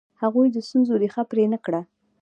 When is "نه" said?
1.53-1.59